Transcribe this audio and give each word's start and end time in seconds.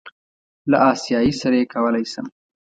له 0.69 0.77
آسیایي 0.91 1.33
سره 1.41 1.55
یې 1.59 1.65
کولی 1.73 2.05
شم. 2.11 2.25